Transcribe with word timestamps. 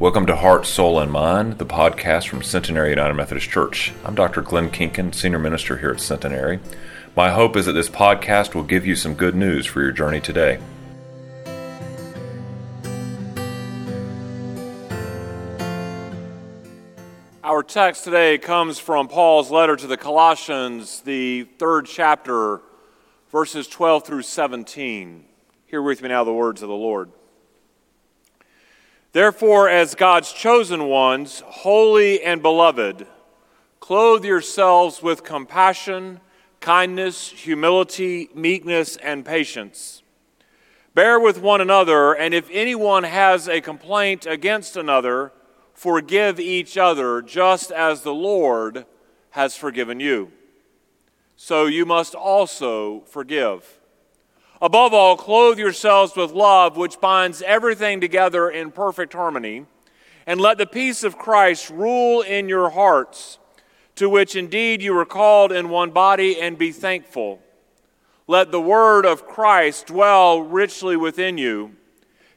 Welcome 0.00 0.26
to 0.26 0.36
Heart, 0.36 0.64
Soul, 0.64 1.00
and 1.00 1.10
Mind, 1.10 1.58
the 1.58 1.66
podcast 1.66 2.28
from 2.28 2.40
Centenary 2.40 2.90
United 2.90 3.14
Methodist 3.14 3.50
Church. 3.50 3.92
I'm 4.04 4.14
Dr. 4.14 4.42
Glenn 4.42 4.70
Kinken, 4.70 5.12
Senior 5.12 5.40
Minister 5.40 5.76
here 5.76 5.90
at 5.90 5.98
Centenary. 5.98 6.60
My 7.16 7.30
hope 7.30 7.56
is 7.56 7.66
that 7.66 7.72
this 7.72 7.88
podcast 7.88 8.54
will 8.54 8.62
give 8.62 8.86
you 8.86 8.94
some 8.94 9.14
good 9.14 9.34
news 9.34 9.66
for 9.66 9.82
your 9.82 9.90
journey 9.90 10.20
today. 10.20 10.60
Our 17.42 17.64
text 17.64 18.04
today 18.04 18.38
comes 18.38 18.78
from 18.78 19.08
Paul's 19.08 19.50
letter 19.50 19.74
to 19.74 19.88
the 19.88 19.96
Colossians, 19.96 21.00
the 21.00 21.42
third 21.58 21.86
chapter, 21.86 22.60
verses 23.32 23.66
12 23.66 24.06
through 24.06 24.22
17. 24.22 25.24
Hear 25.66 25.82
with 25.82 26.02
me 26.02 26.08
now 26.08 26.22
the 26.22 26.32
words 26.32 26.62
of 26.62 26.68
the 26.68 26.74
Lord. 26.76 27.10
Therefore, 29.12 29.68
as 29.68 29.94
God's 29.94 30.32
chosen 30.32 30.84
ones, 30.84 31.42
holy 31.46 32.22
and 32.22 32.42
beloved, 32.42 33.06
clothe 33.80 34.24
yourselves 34.24 35.02
with 35.02 35.24
compassion, 35.24 36.20
kindness, 36.60 37.30
humility, 37.30 38.28
meekness, 38.34 38.96
and 38.98 39.24
patience. 39.24 40.02
Bear 40.94 41.18
with 41.18 41.40
one 41.40 41.60
another, 41.60 42.12
and 42.12 42.34
if 42.34 42.48
anyone 42.52 43.04
has 43.04 43.48
a 43.48 43.60
complaint 43.60 44.26
against 44.26 44.76
another, 44.76 45.32
forgive 45.72 46.38
each 46.38 46.76
other, 46.76 47.22
just 47.22 47.70
as 47.70 48.02
the 48.02 48.14
Lord 48.14 48.84
has 49.30 49.56
forgiven 49.56 50.00
you. 50.00 50.32
So 51.36 51.66
you 51.66 51.86
must 51.86 52.14
also 52.14 53.02
forgive. 53.06 53.77
Above 54.60 54.92
all, 54.92 55.16
clothe 55.16 55.58
yourselves 55.58 56.16
with 56.16 56.32
love, 56.32 56.76
which 56.76 57.00
binds 57.00 57.42
everything 57.42 58.00
together 58.00 58.50
in 58.50 58.72
perfect 58.72 59.12
harmony. 59.12 59.66
And 60.26 60.40
let 60.40 60.58
the 60.58 60.66
peace 60.66 61.04
of 61.04 61.16
Christ 61.16 61.70
rule 61.70 62.22
in 62.22 62.48
your 62.48 62.70
hearts, 62.70 63.38
to 63.94 64.08
which 64.08 64.34
indeed 64.34 64.82
you 64.82 64.94
were 64.94 65.06
called 65.06 65.52
in 65.52 65.68
one 65.68 65.90
body, 65.90 66.40
and 66.40 66.58
be 66.58 66.72
thankful. 66.72 67.40
Let 68.26 68.50
the 68.50 68.60
word 68.60 69.06
of 69.06 69.26
Christ 69.26 69.86
dwell 69.86 70.40
richly 70.40 70.96
within 70.96 71.38
you. 71.38 71.76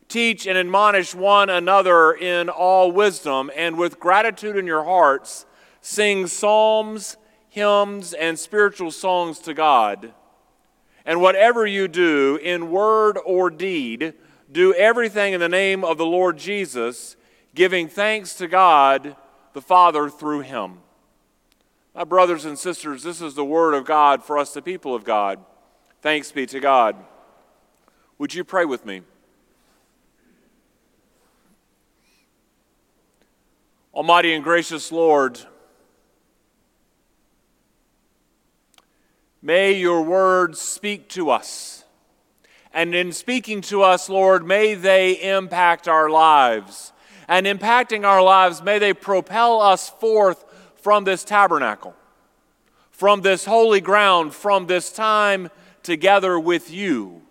Teach 0.08 0.46
and 0.46 0.58
admonish 0.58 1.16
one 1.16 1.50
another 1.50 2.12
in 2.12 2.50
all 2.50 2.92
wisdom, 2.92 3.50
and 3.56 3.78
with 3.78 4.00
gratitude 4.00 4.58
in 4.58 4.68
your 4.68 4.84
hearts, 4.84 5.46
sing 5.82 6.28
psalms, 6.28 7.18
hymns, 7.50 8.14
and 8.14 8.38
spiritual 8.38 8.92
songs 8.92 9.40
to 9.40 9.54
God 9.54 10.14
and 11.06 11.22
whatever 11.22 11.66
you 11.66 11.88
do, 11.88 12.40
in 12.42 12.72
word 12.72 13.18
or 13.26 13.50
deed, 13.50 14.14
do 14.52 14.74
everything 14.74 15.34
in 15.34 15.40
the 15.40 15.50
name 15.50 15.84
of 15.84 15.98
the 15.98 16.06
Lord 16.06 16.38
Jesus, 16.38 17.16
giving 17.56 17.88
thanks 17.88 18.34
to 18.36 18.48
God 18.48 19.16
the 19.54 19.62
Father 19.62 20.10
through 20.10 20.42
him. 20.42 20.80
My 21.96 22.04
brothers 22.04 22.46
and 22.46 22.58
sisters, 22.58 23.04
this 23.04 23.22
is 23.22 23.36
the 23.36 23.46
word 23.46 23.74
of 23.74 23.86
God 23.86 24.24
for 24.24 24.38
us, 24.38 24.54
the 24.54 24.62
people 24.62 24.96
of 24.96 25.04
God. 25.04 25.40
Thanks 26.02 26.32
be 26.32 26.46
to 26.48 26.60
God. 26.60 26.96
Would 28.18 28.34
you 28.34 28.44
pray 28.44 28.66
with 28.66 28.86
me? 28.86 29.02
Almighty 33.94 34.34
and 34.34 34.44
gracious 34.44 34.92
Lord, 34.92 35.38
May 39.42 39.74
your 39.74 40.04
words 40.04 40.62
speak 40.62 41.10
to 41.10 41.32
us. 41.32 41.84
And 42.74 42.94
in 42.94 43.12
speaking 43.12 43.62
to 43.62 43.82
us, 43.82 44.08
Lord, 44.08 44.46
may 44.46 44.76
they 44.76 45.14
impact 45.14 45.88
our 45.88 46.10
lives. 46.10 46.94
And 47.28 47.48
impacting 47.48 48.06
our 48.06 48.22
lives, 48.22 48.62
may 48.62 48.78
they 48.78 48.94
propel 48.94 49.62
us 49.62 49.90
forth 49.90 50.46
from 50.76 51.04
this 51.04 51.24
tabernacle, 51.24 51.96
from 52.92 53.22
this 53.22 53.46
holy 53.46 53.82
ground, 53.82 54.34
from 54.34 54.68
this 54.68 54.92
time 54.92 55.50
together 55.82 56.40
with 56.40 56.72
you, 56.72 57.22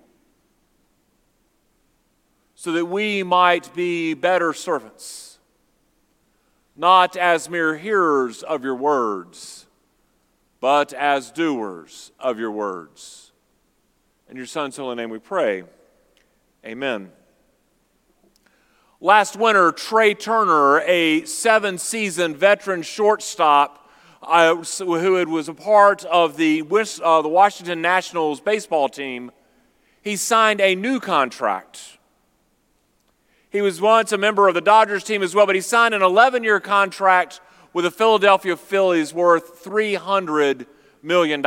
so 2.54 2.72
that 2.72 2.86
we 2.86 3.22
might 3.22 3.72
be 3.74 4.14
better 4.14 4.52
servants, 4.52 5.38
not 6.76 7.16
as 7.16 7.48
mere 7.48 7.76
hearers 7.76 8.42
of 8.42 8.64
your 8.64 8.74
words 8.74 9.66
but 10.60 10.92
as 10.92 11.30
doers 11.30 12.12
of 12.18 12.38
your 12.38 12.50
words. 12.50 13.32
In 14.28 14.36
your 14.36 14.46
Son's 14.46 14.76
holy 14.76 14.94
name 14.94 15.10
we 15.10 15.18
pray. 15.18 15.64
Amen. 16.64 17.10
Last 19.00 19.34
winter, 19.34 19.72
Trea 19.72 20.14
Turner, 20.14 20.80
a 20.80 21.24
seven 21.24 21.78
season 21.78 22.36
veteran 22.36 22.82
shortstop 22.82 23.90
uh, 24.22 24.54
who 24.56 25.26
was 25.26 25.48
a 25.48 25.54
part 25.54 26.04
of 26.04 26.36
the, 26.36 26.60
uh, 27.02 27.22
the 27.22 27.28
Washington 27.28 27.80
Nationals 27.80 28.40
baseball 28.40 28.90
team, 28.90 29.32
he 30.02 30.16
signed 30.16 30.60
a 30.60 30.74
new 30.74 31.00
contract. 31.00 31.98
He 33.48 33.62
was 33.62 33.80
once 33.80 34.12
a 34.12 34.18
member 34.18 34.46
of 34.48 34.54
the 34.54 34.60
Dodgers 34.60 35.02
team 35.02 35.22
as 35.22 35.34
well, 35.34 35.46
but 35.46 35.54
he 35.54 35.60
signed 35.60 35.94
an 35.94 36.02
11 36.02 36.44
year 36.44 36.60
contract 36.60 37.40
with 37.72 37.84
the 37.84 37.90
Philadelphia 37.90 38.56
Phillies 38.56 39.14
worth 39.14 39.64
$300 39.64 40.66
million. 41.02 41.42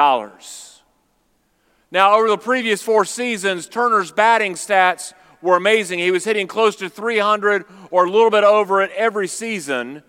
Now, 1.94 2.16
over 2.16 2.28
the 2.28 2.38
previous 2.38 2.82
four 2.82 3.06
seasons, 3.06 3.68
Turner's 3.68 4.12
batting 4.12 4.54
stats 4.54 5.14
were 5.42 5.56
amazing. 5.56 6.00
He 6.00 6.12
was 6.12 6.24
hitting 6.24 6.48
close 6.48 6.76
to 6.78 6.90
300 6.90 7.66
or 7.92 8.06
a 8.06 8.10
little 8.10 8.32
bit 8.32 8.44
over 8.44 8.82
it 8.82 8.92
every 8.96 9.28
season. 9.28 10.02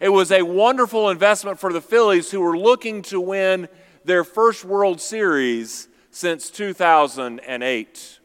It 0.00 0.10
was 0.10 0.30
a 0.30 0.42
wonderful 0.42 1.10
investment 1.10 1.58
for 1.58 1.72
the 1.72 1.80
Phillies 1.80 2.30
who 2.30 2.40
were 2.40 2.56
looking 2.56 3.02
to 3.02 3.20
win 3.20 3.68
their 4.04 4.24
first 4.24 4.64
World 4.64 5.00
Series 5.00 5.88
since 6.10 6.48
2008. 6.48 8.20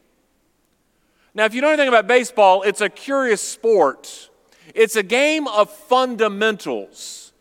Now, 1.34 1.44
if 1.44 1.54
you 1.54 1.60
know 1.60 1.68
anything 1.68 1.88
about 1.88 2.06
baseball, 2.06 2.62
it's 2.62 2.80
a 2.80 2.88
curious 2.88 3.42
sport. 3.42 4.30
It's 4.74 4.96
a 4.96 5.02
game 5.02 5.48
of 5.48 5.70
fundamentals. 5.70 7.31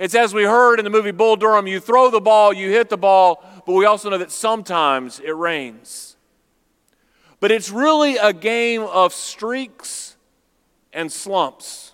It's 0.00 0.14
as 0.14 0.32
we 0.32 0.44
heard 0.44 0.78
in 0.78 0.84
the 0.84 0.90
movie 0.90 1.10
Bull 1.10 1.36
Durham 1.36 1.66
you 1.66 1.78
throw 1.78 2.10
the 2.10 2.22
ball, 2.22 2.54
you 2.54 2.70
hit 2.70 2.88
the 2.88 2.96
ball, 2.96 3.44
but 3.66 3.74
we 3.74 3.84
also 3.84 4.08
know 4.08 4.16
that 4.16 4.32
sometimes 4.32 5.20
it 5.20 5.36
rains. 5.36 6.16
But 7.38 7.50
it's 7.50 7.68
really 7.68 8.16
a 8.16 8.32
game 8.32 8.80
of 8.80 9.12
streaks 9.12 10.16
and 10.90 11.12
slumps. 11.12 11.92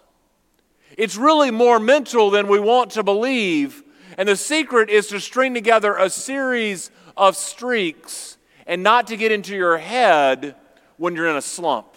It's 0.97 1.17
really 1.17 1.51
more 1.51 1.81
mental 1.81 2.31
than 2.31 2.47
we 2.47 2.61
want 2.61 2.93
to 2.93 3.03
believe. 3.03 3.83
And 4.17 4.29
the 4.29 4.37
secret 4.37 4.89
is 4.89 5.09
to 5.09 5.19
string 5.19 5.53
together 5.53 5.97
a 5.97 6.09
series 6.09 6.93
of 7.17 7.37
streaks 7.37 8.39
and 8.69 8.85
not 8.85 9.09
to 9.09 9.17
get 9.17 9.33
into 9.33 9.57
your 9.57 9.79
head 9.79 10.55
when 10.97 11.17
you're 11.17 11.29
in 11.29 11.37
a 11.37 11.43
slump. 11.43 11.89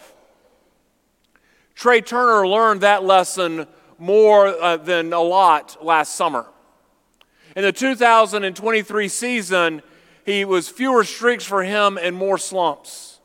Trea 1.76 2.02
Turner 2.02 2.48
learned 2.48 2.80
that 2.80 3.04
lesson 3.04 3.68
more 4.00 4.48
uh, 4.48 4.76
than 4.78 5.12
a 5.12 5.20
lot 5.20 5.76
last 5.84 6.16
summer. 6.16 6.46
In 7.54 7.62
the 7.62 7.72
2023 7.72 9.08
season, 9.08 9.82
he 10.24 10.44
was 10.44 10.68
fewer 10.68 11.04
streaks 11.04 11.44
for 11.44 11.62
him 11.62 11.98
and 11.98 12.16
more 12.16 12.38
slumps. 12.38 13.20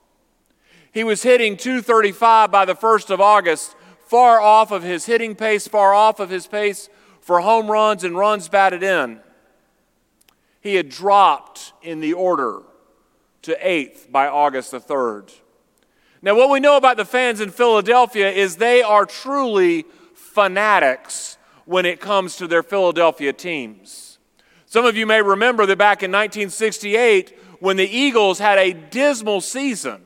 He 0.91 1.03
was 1.03 1.23
hitting 1.23 1.57
235 1.57 2.51
by 2.51 2.65
the 2.65 2.75
1st 2.75 3.09
of 3.09 3.21
August, 3.21 3.75
far 4.05 4.39
off 4.39 4.71
of 4.71 4.83
his 4.83 5.05
hitting 5.05 5.35
pace, 5.35 5.67
far 5.67 5.93
off 5.93 6.19
of 6.19 6.29
his 6.29 6.47
pace 6.47 6.89
for 7.21 7.41
home 7.41 7.69
runs 7.71 8.03
and 8.03 8.17
runs 8.17 8.49
batted 8.49 8.83
in. 8.83 9.19
He 10.61 10.75
had 10.75 10.89
dropped 10.89 11.73
in 11.81 11.99
the 11.99 12.13
order 12.13 12.61
to 13.43 13.57
eighth 13.67 14.11
by 14.11 14.27
August 14.27 14.71
the 14.71 14.79
3rd. 14.79 15.31
Now, 16.21 16.35
what 16.35 16.49
we 16.49 16.59
know 16.59 16.77
about 16.77 16.97
the 16.97 17.05
fans 17.05 17.39
in 17.39 17.51
Philadelphia 17.51 18.31
is 18.31 18.55
they 18.55 18.81
are 18.81 19.05
truly 19.05 19.85
fanatics 20.35 21.37
when 21.63 21.85
it 21.85 22.01
comes 22.01 22.35
to 22.35 22.45
their 22.45 22.61
Philadelphia 22.61 23.31
teams. 23.31 24.19
Some 24.65 24.85
of 24.85 24.97
you 24.97 25.05
may 25.05 25.21
remember 25.21 25.65
that 25.65 25.77
back 25.77 26.03
in 26.03 26.11
1968, 26.11 27.39
when 27.61 27.77
the 27.77 27.87
Eagles 27.87 28.39
had 28.39 28.57
a 28.57 28.73
dismal 28.73 29.39
season, 29.39 30.03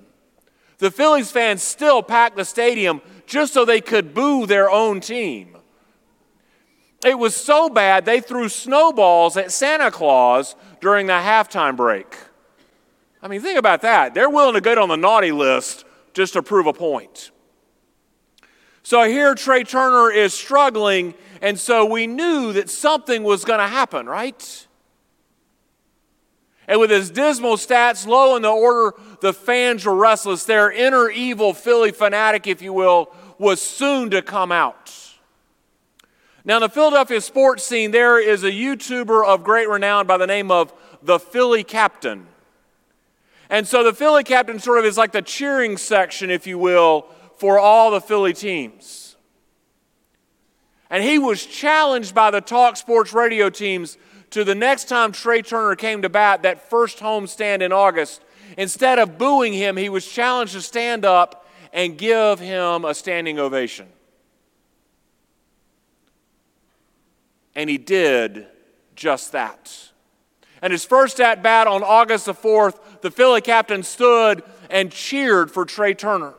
the 0.77 0.91
Phillies 0.91 1.31
fans 1.31 1.63
still 1.63 2.03
packed 2.03 2.37
the 2.37 2.45
stadium 2.45 3.01
just 3.25 3.53
so 3.53 3.65
they 3.65 3.81
could 3.81 4.13
boo 4.13 4.45
their 4.45 4.69
own 4.69 5.01
team. 5.01 5.57
It 7.03 7.17
was 7.17 7.35
so 7.35 7.67
bad 7.67 8.05
they 8.05 8.21
threw 8.21 8.47
snowballs 8.47 9.35
at 9.35 9.51
Santa 9.51 9.89
Claus 9.89 10.55
during 10.79 11.07
the 11.07 11.13
halftime 11.13 11.75
break. 11.75 12.15
I 13.21 13.27
mean, 13.27 13.41
think 13.41 13.57
about 13.57 13.81
that. 13.81 14.13
They're 14.13 14.29
willing 14.29 14.53
to 14.53 14.61
get 14.61 14.77
on 14.77 14.89
the 14.89 14.95
naughty 14.95 15.31
list 15.31 15.85
just 16.13 16.33
to 16.33 16.43
prove 16.43 16.67
a 16.67 16.73
point. 16.73 17.31
So 18.89 19.03
here 19.03 19.35
Trea 19.35 19.63
Turner 19.63 20.09
is 20.09 20.33
struggling, 20.33 21.13
and 21.43 21.59
so 21.59 21.85
we 21.85 22.07
knew 22.07 22.53
that 22.53 22.71
something 22.71 23.21
was 23.21 23.45
going 23.45 23.59
to 23.59 23.67
happen, 23.67 24.07
right? 24.07 24.67
And 26.67 26.79
with 26.79 26.89
his 26.89 27.11
dismal 27.11 27.57
stats 27.57 28.07
low 28.07 28.35
in 28.35 28.41
the 28.41 28.49
order, 28.49 28.97
the 29.21 29.31
fans 29.31 29.85
were 29.85 29.93
restless. 29.93 30.43
Their 30.45 30.71
inner 30.71 31.07
evil 31.07 31.53
Philly 31.53 31.91
fanatic, 31.91 32.47
if 32.47 32.63
you 32.63 32.73
will, 32.73 33.13
was 33.37 33.61
soon 33.61 34.09
to 34.09 34.23
come 34.23 34.51
out. 34.51 34.91
Now, 36.43 36.55
in 36.55 36.61
the 36.61 36.69
Philadelphia 36.69 37.21
sports 37.21 37.63
scene, 37.63 37.91
there 37.91 38.19
is 38.19 38.43
a 38.43 38.51
YouTuber 38.51 39.23
of 39.23 39.43
great 39.43 39.69
renown 39.69 40.07
by 40.07 40.17
the 40.17 40.25
name 40.25 40.49
of 40.49 40.73
the 41.03 41.19
Philly 41.19 41.63
Captain. 41.63 42.25
And 43.51 43.67
so 43.67 43.83
the 43.83 43.93
Philly 43.93 44.23
Captain 44.23 44.57
sort 44.57 44.79
of 44.79 44.85
is 44.85 44.97
like 44.97 45.11
the 45.11 45.21
cheering 45.21 45.77
section, 45.77 46.31
if 46.31 46.47
you 46.47 46.57
will, 46.57 47.05
for 47.39 47.57
all 47.57 47.91
the 47.91 48.01
Philly 48.01 48.33
teams. 48.33 49.15
And 50.89 51.03
he 51.03 51.17
was 51.17 51.45
challenged 51.45 52.13
by 52.13 52.31
the 52.31 52.41
Talk 52.41 52.75
Sports 52.75 53.13
radio 53.13 53.49
teams 53.49 53.97
to 54.31 54.43
the 54.43 54.55
next 54.55 54.89
time 54.89 55.11
Trea 55.11 55.41
Turner 55.41 55.75
came 55.75 56.01
to 56.01 56.09
bat, 56.09 56.43
that 56.43 56.69
first 56.69 56.99
home 56.99 57.27
stand 57.27 57.61
in 57.61 57.71
August, 57.71 58.21
instead 58.57 58.99
of 58.99 59.17
booing 59.17 59.53
him, 59.53 59.77
he 59.77 59.89
was 59.89 60.05
challenged 60.05 60.53
to 60.53 60.61
stand 60.61 61.05
up 61.05 61.47
and 61.71 61.97
give 61.97 62.39
him 62.39 62.85
a 62.85 62.93
standing 62.93 63.39
ovation. 63.39 63.87
And 67.55 67.69
he 67.69 67.77
did 67.77 68.47
just 68.95 69.31
that. 69.31 69.89
And 70.61 70.71
his 70.71 70.85
first 70.85 71.19
at 71.19 71.41
bat 71.41 71.67
on 71.67 71.83
August 71.83 72.25
the 72.25 72.33
4th, 72.33 72.79
the 73.01 73.11
Philly 73.11 73.41
captain 73.41 73.83
stood 73.83 74.43
and 74.69 74.91
cheered 74.91 75.51
for 75.51 75.65
Trea 75.65 75.93
Turner. 75.95 76.33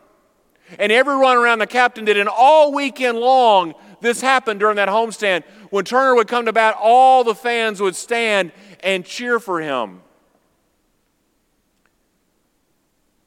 And 0.79 0.93
everyone 0.93 1.37
around 1.37 1.59
the 1.59 1.67
captain 1.67 2.05
did. 2.05 2.17
And 2.17 2.29
all 2.29 2.73
weekend 2.73 3.19
long, 3.19 3.75
this 4.01 4.21
happened 4.21 4.61
during 4.61 4.77
that 4.77 4.89
homestand. 4.89 5.45
When 5.71 5.85
Turner 5.85 6.15
would 6.15 6.29
come 6.29 6.47
to 6.47 6.53
bat, 6.53 6.77
all 6.79 7.25
the 7.25 7.35
fans 7.35 7.81
would 7.81 7.97
stand 7.97 8.53
and 8.83 9.05
cheer 9.05 9.39
for 9.39 9.61
him. 9.61 10.01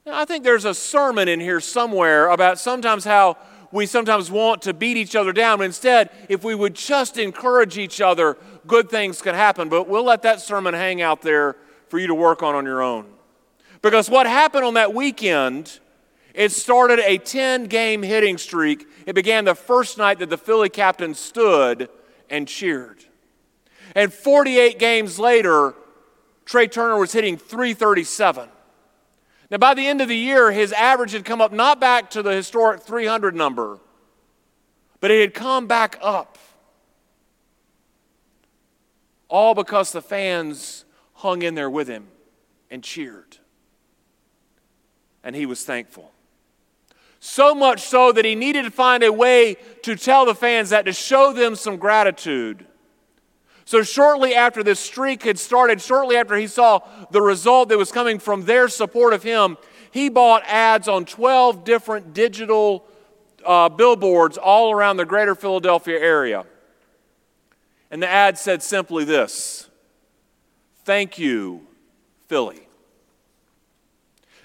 Now, 0.06 0.20
I 0.20 0.24
think 0.24 0.44
there's 0.44 0.66
a 0.66 0.74
sermon 0.74 1.28
in 1.28 1.40
here 1.40 1.60
somewhere 1.60 2.28
about 2.28 2.58
sometimes 2.58 3.04
how 3.04 3.38
we 3.72 3.86
sometimes 3.86 4.30
want 4.30 4.62
to 4.62 4.74
beat 4.74 4.96
each 4.96 5.16
other 5.16 5.32
down. 5.32 5.58
But 5.58 5.64
instead, 5.64 6.10
if 6.28 6.44
we 6.44 6.54
would 6.54 6.74
just 6.74 7.18
encourage 7.18 7.78
each 7.78 8.00
other, 8.00 8.36
good 8.66 8.90
things 8.90 9.22
can 9.22 9.34
happen. 9.34 9.68
But 9.68 9.88
we'll 9.88 10.04
let 10.04 10.22
that 10.22 10.40
sermon 10.40 10.74
hang 10.74 11.00
out 11.00 11.22
there 11.22 11.56
for 11.88 11.98
you 11.98 12.06
to 12.06 12.14
work 12.14 12.42
on 12.42 12.54
on 12.54 12.64
your 12.66 12.82
own. 12.82 13.06
Because 13.82 14.08
what 14.08 14.26
happened 14.26 14.64
on 14.64 14.74
that 14.74 14.94
weekend, 14.94 15.80
it 16.34 16.50
started 16.50 16.98
a 16.98 17.16
10 17.16 17.66
game 17.66 18.02
hitting 18.02 18.38
streak. 18.38 18.88
It 19.06 19.14
began 19.14 19.44
the 19.44 19.54
first 19.54 19.96
night 19.96 20.18
that 20.18 20.30
the 20.30 20.36
Philly 20.36 20.68
captain 20.68 21.14
stood 21.14 21.88
and 22.28 22.48
cheered. 22.48 23.04
And 23.94 24.12
48 24.12 24.80
games 24.80 25.18
later, 25.20 25.74
Trea 26.44 26.66
Turner 26.66 26.98
was 26.98 27.12
hitting 27.12 27.36
337. 27.36 28.48
Now, 29.50 29.58
by 29.58 29.74
the 29.74 29.86
end 29.86 30.00
of 30.00 30.08
the 30.08 30.16
year, 30.16 30.50
his 30.50 30.72
average 30.72 31.12
had 31.12 31.24
come 31.24 31.40
up 31.40 31.52
not 31.52 31.80
back 31.80 32.10
to 32.10 32.22
the 32.22 32.32
historic 32.32 32.82
300 32.82 33.36
number, 33.36 33.78
but 35.00 35.12
it 35.12 35.20
had 35.20 35.34
come 35.34 35.68
back 35.68 35.96
up. 36.02 36.38
All 39.28 39.54
because 39.54 39.92
the 39.92 40.02
fans 40.02 40.84
hung 41.12 41.42
in 41.42 41.54
there 41.54 41.70
with 41.70 41.86
him 41.86 42.08
and 42.70 42.82
cheered. 42.82 43.38
And 45.22 45.36
he 45.36 45.46
was 45.46 45.64
thankful. 45.64 46.13
So 47.26 47.54
much 47.54 47.80
so 47.80 48.12
that 48.12 48.26
he 48.26 48.34
needed 48.34 48.64
to 48.64 48.70
find 48.70 49.02
a 49.02 49.10
way 49.10 49.56
to 49.80 49.96
tell 49.96 50.26
the 50.26 50.34
fans 50.34 50.68
that, 50.68 50.84
to 50.84 50.92
show 50.92 51.32
them 51.32 51.56
some 51.56 51.78
gratitude. 51.78 52.66
So, 53.64 53.82
shortly 53.82 54.34
after 54.34 54.62
this 54.62 54.78
streak 54.78 55.22
had 55.22 55.38
started, 55.38 55.80
shortly 55.80 56.18
after 56.18 56.36
he 56.36 56.46
saw 56.46 56.80
the 57.10 57.22
result 57.22 57.70
that 57.70 57.78
was 57.78 57.90
coming 57.90 58.18
from 58.18 58.44
their 58.44 58.68
support 58.68 59.14
of 59.14 59.22
him, 59.22 59.56
he 59.90 60.10
bought 60.10 60.42
ads 60.46 60.86
on 60.86 61.06
12 61.06 61.64
different 61.64 62.12
digital 62.12 62.84
uh, 63.42 63.70
billboards 63.70 64.36
all 64.36 64.70
around 64.70 64.98
the 64.98 65.06
greater 65.06 65.34
Philadelphia 65.34 65.98
area. 65.98 66.44
And 67.90 68.02
the 68.02 68.08
ad 68.08 68.36
said 68.36 68.62
simply 68.62 69.04
this 69.04 69.70
Thank 70.84 71.18
you, 71.18 71.62
Philly. 72.28 72.63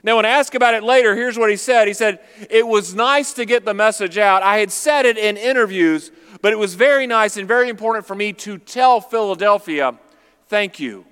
Now, 0.03 0.15
when 0.15 0.25
I 0.25 0.29
asked 0.29 0.55
about 0.55 0.73
it 0.73 0.83
later, 0.83 1.15
here's 1.15 1.37
what 1.37 1.49
he 1.49 1.57
said. 1.57 1.87
He 1.87 1.93
said, 1.93 2.19
It 2.49 2.65
was 2.65 2.95
nice 2.95 3.33
to 3.33 3.45
get 3.45 3.65
the 3.65 3.73
message 3.73 4.17
out. 4.17 4.43
I 4.43 4.59
had 4.59 4.71
said 4.71 5.05
it 5.05 5.17
in 5.17 5.35
interviews, 5.35 6.11
but 6.41 6.53
it 6.53 6.57
was 6.57 6.75
very 6.75 7.05
nice 7.05 7.35
and 7.37 7.47
very 7.47 7.69
important 7.69 8.05
for 8.05 8.15
me 8.15 8.31
to 8.33 8.57
tell 8.57 9.01
Philadelphia, 9.01 9.97
thank 10.47 10.79
you. 10.79 11.05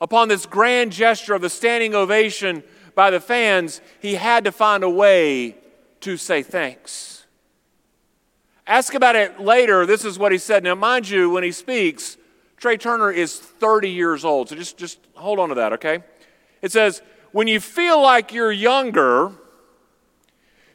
Upon 0.00 0.28
this 0.28 0.46
grand 0.46 0.92
gesture 0.92 1.34
of 1.34 1.42
the 1.42 1.50
standing 1.50 1.94
ovation 1.94 2.62
by 2.94 3.10
the 3.10 3.20
fans, 3.20 3.82
he 4.00 4.14
had 4.14 4.44
to 4.44 4.52
find 4.52 4.82
a 4.82 4.90
way 4.90 5.56
to 6.00 6.16
say 6.16 6.42
thanks. 6.42 7.26
Ask 8.66 8.94
about 8.94 9.16
it 9.16 9.40
later. 9.40 9.84
This 9.84 10.04
is 10.04 10.18
what 10.18 10.32
he 10.32 10.38
said. 10.38 10.64
Now, 10.64 10.74
mind 10.74 11.08
you, 11.08 11.28
when 11.28 11.44
he 11.44 11.52
speaks, 11.52 12.16
Trea 12.56 12.78
Turner 12.78 13.10
is 13.10 13.38
30 13.38 13.90
years 13.90 14.24
old. 14.24 14.48
So 14.48 14.56
just, 14.56 14.78
just 14.78 14.98
hold 15.14 15.38
on 15.38 15.50
to 15.50 15.54
that, 15.56 15.72
okay? 15.74 16.02
It 16.62 16.72
says, 16.72 17.02
when 17.32 17.46
you 17.46 17.60
feel 17.60 18.00
like 18.00 18.32
you're 18.32 18.52
younger, 18.52 19.32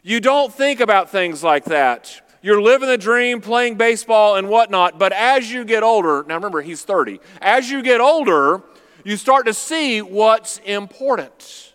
you 0.01 0.19
don't 0.19 0.53
think 0.53 0.79
about 0.79 1.09
things 1.09 1.43
like 1.43 1.65
that. 1.65 2.21
You're 2.41 2.61
living 2.61 2.87
the 2.87 2.97
dream, 2.97 3.41
playing 3.41 3.75
baseball 3.75 4.35
and 4.35 4.47
whatnot, 4.47 4.99
but 4.99 5.11
as 5.11 5.51
you 5.51 5.65
get 5.65 5.83
older, 5.83 6.23
now 6.27 6.35
remember, 6.35 6.61
he's 6.61 6.83
30. 6.83 7.19
As 7.41 7.69
you 7.69 7.81
get 7.81 7.99
older, 7.99 8.61
you 9.03 9.17
start 9.17 9.47
to 9.47 9.53
see 9.53 10.01
what's 10.01 10.59
important. 10.59 11.73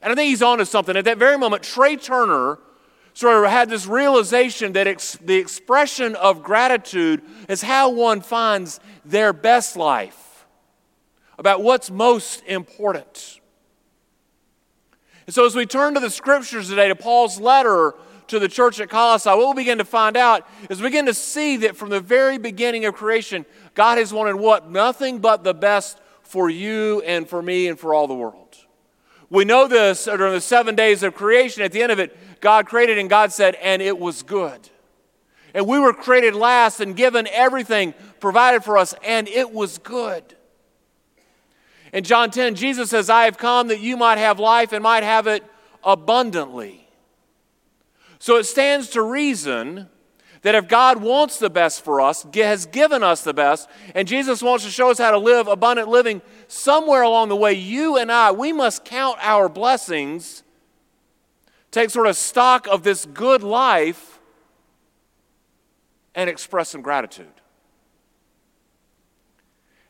And 0.00 0.12
I 0.12 0.14
think 0.14 0.30
he's 0.30 0.42
onto 0.42 0.64
something. 0.64 0.96
At 0.96 1.04
that 1.04 1.18
very 1.18 1.36
moment, 1.36 1.62
Trea 1.62 1.96
Turner 1.96 2.58
sort 3.14 3.44
of 3.44 3.50
had 3.50 3.68
this 3.68 3.86
realization 3.86 4.72
that 4.72 4.86
ex- 4.86 5.18
the 5.20 5.36
expression 5.36 6.14
of 6.16 6.42
gratitude 6.42 7.22
is 7.48 7.62
how 7.62 7.90
one 7.90 8.20
finds 8.20 8.80
their 9.04 9.32
best 9.32 9.76
life 9.76 10.21
about 11.38 11.62
what's 11.62 11.90
most 11.90 12.42
important. 12.46 13.40
And 15.26 15.34
so, 15.34 15.46
as 15.46 15.54
we 15.54 15.66
turn 15.66 15.94
to 15.94 16.00
the 16.00 16.10
scriptures 16.10 16.68
today, 16.68 16.88
to 16.88 16.96
Paul's 16.96 17.40
letter 17.40 17.94
to 18.28 18.38
the 18.38 18.48
church 18.48 18.80
at 18.80 18.88
Colossae, 18.88 19.28
what 19.28 19.38
we'll 19.38 19.54
begin 19.54 19.78
to 19.78 19.84
find 19.84 20.16
out 20.16 20.48
is 20.70 20.80
we 20.80 20.88
begin 20.88 21.06
to 21.06 21.14
see 21.14 21.58
that 21.58 21.76
from 21.76 21.90
the 21.90 22.00
very 22.00 22.38
beginning 22.38 22.84
of 22.84 22.94
creation, 22.94 23.44
God 23.74 23.98
has 23.98 24.12
wanted 24.12 24.36
what? 24.36 24.70
Nothing 24.70 25.18
but 25.18 25.44
the 25.44 25.54
best 25.54 26.00
for 26.22 26.48
you 26.48 27.02
and 27.02 27.28
for 27.28 27.42
me 27.42 27.68
and 27.68 27.78
for 27.78 27.94
all 27.94 28.06
the 28.06 28.14
world. 28.14 28.56
We 29.30 29.44
know 29.44 29.66
this 29.66 30.04
during 30.04 30.32
the 30.32 30.40
seven 30.40 30.74
days 30.74 31.02
of 31.02 31.14
creation. 31.14 31.62
At 31.62 31.72
the 31.72 31.82
end 31.82 31.92
of 31.92 31.98
it, 31.98 32.16
God 32.40 32.66
created 32.66 32.98
and 32.98 33.08
God 33.08 33.32
said, 33.32 33.54
and 33.56 33.80
it 33.80 33.98
was 33.98 34.22
good. 34.22 34.68
And 35.54 35.66
we 35.66 35.78
were 35.78 35.92
created 35.92 36.34
last 36.34 36.80
and 36.80 36.96
given 36.96 37.26
everything 37.28 37.94
provided 38.20 38.64
for 38.64 38.76
us, 38.76 38.94
and 39.04 39.28
it 39.28 39.50
was 39.50 39.78
good. 39.78 40.36
In 41.92 42.04
John 42.04 42.30
10, 42.30 42.54
Jesus 42.54 42.90
says, 42.90 43.10
I 43.10 43.24
have 43.24 43.36
come 43.36 43.68
that 43.68 43.80
you 43.80 43.96
might 43.96 44.18
have 44.18 44.38
life 44.40 44.72
and 44.72 44.82
might 44.82 45.02
have 45.02 45.26
it 45.26 45.44
abundantly. 45.84 46.88
So 48.18 48.36
it 48.36 48.44
stands 48.44 48.88
to 48.90 49.02
reason 49.02 49.88
that 50.42 50.54
if 50.54 50.68
God 50.68 51.02
wants 51.02 51.38
the 51.38 51.50
best 51.50 51.84
for 51.84 52.00
us, 52.00 52.26
has 52.34 52.66
given 52.66 53.02
us 53.02 53.22
the 53.22 53.34
best, 53.34 53.68
and 53.94 54.08
Jesus 54.08 54.42
wants 54.42 54.64
to 54.64 54.70
show 54.70 54.90
us 54.90 54.98
how 54.98 55.10
to 55.10 55.18
live 55.18 55.48
abundant 55.48 55.88
living, 55.88 56.22
somewhere 56.48 57.02
along 57.02 57.28
the 57.28 57.36
way, 57.36 57.52
you 57.52 57.96
and 57.96 58.10
I, 58.10 58.32
we 58.32 58.52
must 58.52 58.84
count 58.84 59.18
our 59.20 59.48
blessings, 59.48 60.42
take 61.70 61.90
sort 61.90 62.06
of 62.06 62.16
stock 62.16 62.66
of 62.66 62.82
this 62.82 63.04
good 63.06 63.42
life, 63.42 64.18
and 66.14 66.28
express 66.28 66.70
some 66.70 66.82
gratitude. 66.82 67.41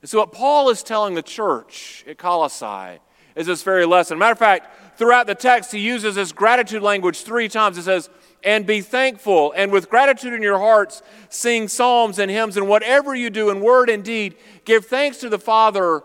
And 0.02 0.10
so, 0.10 0.18
what 0.18 0.32
Paul 0.32 0.68
is 0.68 0.82
telling 0.82 1.14
the 1.14 1.22
church 1.22 2.04
at 2.08 2.18
Colossae 2.18 2.98
is 3.34 3.46
this 3.46 3.62
very 3.62 3.86
lesson. 3.86 4.18
Matter 4.18 4.32
of 4.32 4.38
fact, 4.38 4.98
throughout 4.98 5.26
the 5.26 5.34
text, 5.34 5.72
he 5.72 5.78
uses 5.78 6.16
this 6.16 6.32
gratitude 6.32 6.82
language 6.82 7.22
three 7.22 7.48
times. 7.48 7.78
It 7.78 7.84
says, 7.84 8.10
and 8.44 8.66
be 8.66 8.80
thankful, 8.80 9.52
and 9.56 9.70
with 9.70 9.88
gratitude 9.88 10.32
in 10.32 10.42
your 10.42 10.58
hearts, 10.58 11.02
sing 11.28 11.68
psalms 11.68 12.18
and 12.18 12.30
hymns, 12.30 12.56
and 12.56 12.68
whatever 12.68 13.14
you 13.14 13.30
do 13.30 13.50
in 13.50 13.60
word 13.60 13.88
and 13.88 14.02
deed, 14.02 14.34
give 14.64 14.86
thanks 14.86 15.18
to 15.18 15.28
the 15.28 15.38
Father 15.38 16.02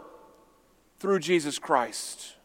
through 0.99 1.19
Jesus 1.19 1.57
Christ. 1.57 2.35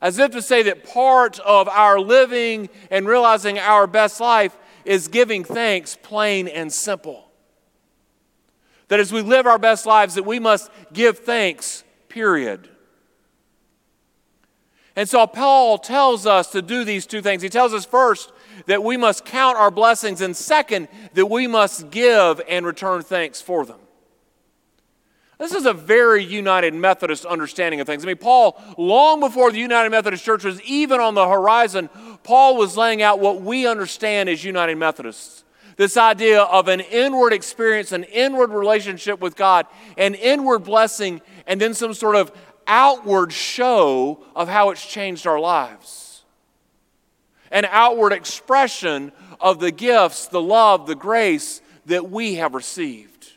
As 0.00 0.18
if 0.18 0.30
to 0.30 0.40
say 0.40 0.62
that 0.62 0.84
part 0.84 1.38
of 1.40 1.68
our 1.68 2.00
living 2.00 2.70
and 2.90 3.06
realizing 3.06 3.58
our 3.58 3.86
best 3.86 4.20
life 4.20 4.56
is 4.86 5.08
giving 5.08 5.44
thanks, 5.44 5.98
plain 6.02 6.48
and 6.48 6.72
simple. 6.72 7.27
That 8.88 9.00
as 9.00 9.12
we 9.12 9.20
live 9.20 9.46
our 9.46 9.58
best 9.58 9.86
lives, 9.86 10.14
that 10.14 10.24
we 10.24 10.38
must 10.38 10.70
give 10.92 11.18
thanks, 11.18 11.84
period. 12.08 12.68
And 14.96 15.08
so 15.08 15.26
Paul 15.26 15.78
tells 15.78 16.26
us 16.26 16.50
to 16.52 16.60
do 16.60 16.84
these 16.84 17.06
two 17.06 17.22
things. 17.22 17.40
He 17.40 17.48
tells 17.48 17.72
us 17.72 17.84
first 17.84 18.32
that 18.66 18.82
we 18.82 18.96
must 18.96 19.24
count 19.24 19.56
our 19.56 19.70
blessings, 19.70 20.20
and 20.20 20.36
second, 20.36 20.88
that 21.14 21.26
we 21.26 21.46
must 21.46 21.90
give 21.90 22.40
and 22.48 22.66
return 22.66 23.02
thanks 23.02 23.40
for 23.40 23.64
them. 23.64 23.78
This 25.38 25.52
is 25.52 25.66
a 25.66 25.72
very 25.72 26.24
United 26.24 26.74
Methodist 26.74 27.24
understanding 27.24 27.80
of 27.80 27.86
things. 27.86 28.02
I 28.02 28.08
mean, 28.08 28.16
Paul, 28.16 28.60
long 28.76 29.20
before 29.20 29.52
the 29.52 29.60
United 29.60 29.90
Methodist 29.90 30.24
Church 30.24 30.42
was 30.42 30.60
even 30.62 30.98
on 30.98 31.14
the 31.14 31.28
horizon, 31.28 31.88
Paul 32.24 32.56
was 32.56 32.76
laying 32.76 33.00
out 33.00 33.20
what 33.20 33.40
we 33.40 33.68
understand 33.68 34.28
as 34.28 34.42
United 34.42 34.76
Methodists 34.78 35.44
this 35.78 35.96
idea 35.96 36.42
of 36.42 36.66
an 36.66 36.80
inward 36.80 37.32
experience, 37.32 37.92
an 37.92 38.02
inward 38.04 38.50
relationship 38.50 39.20
with 39.20 39.36
God, 39.36 39.64
an 39.96 40.14
inward 40.14 40.58
blessing, 40.58 41.22
and 41.46 41.60
then 41.60 41.72
some 41.72 41.94
sort 41.94 42.16
of 42.16 42.32
outward 42.66 43.32
show 43.32 44.22
of 44.34 44.48
how 44.48 44.70
it's 44.70 44.84
changed 44.84 45.24
our 45.24 45.38
lives. 45.38 46.24
An 47.52 47.64
outward 47.70 48.12
expression 48.12 49.12
of 49.40 49.60
the 49.60 49.70
gifts, 49.70 50.26
the 50.26 50.42
love, 50.42 50.88
the 50.88 50.96
grace 50.96 51.62
that 51.86 52.10
we 52.10 52.34
have 52.34 52.54
received. 52.54 53.32